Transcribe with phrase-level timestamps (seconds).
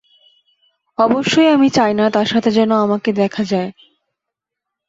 [0.97, 3.69] অবশ্যই আমি চাইনা তার সাথে যেন আমাকে দেখা যায়।